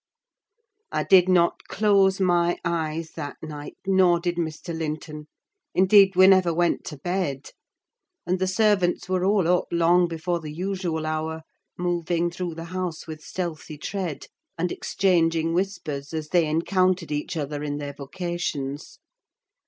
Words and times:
I 0.91 1.03
did 1.03 1.29
not 1.29 1.65
close 1.67 2.19
my 2.19 2.57
eyes 2.65 3.11
that 3.11 3.37
night, 3.43 3.77
nor 3.85 4.19
did 4.19 4.35
Mr. 4.37 4.75
Linton: 4.75 5.27
indeed, 5.75 6.15
we 6.15 6.25
never 6.25 6.51
went 6.51 6.83
to 6.85 6.97
bed; 6.97 7.51
and 8.25 8.39
the 8.39 8.47
servants 8.47 9.07
were 9.07 9.23
all 9.23 9.47
up 9.47 9.67
long 9.71 10.07
before 10.07 10.39
the 10.39 10.51
usual 10.51 11.05
hour, 11.05 11.43
moving 11.77 12.31
through 12.31 12.55
the 12.55 12.63
house 12.73 13.05
with 13.05 13.21
stealthy 13.21 13.77
tread, 13.77 14.25
and 14.57 14.71
exchanging 14.71 15.53
whispers 15.53 16.15
as 16.15 16.29
they 16.29 16.47
encountered 16.47 17.11
each 17.11 17.37
other 17.37 17.61
in 17.61 17.77
their 17.77 17.93
vocations. 17.93 18.97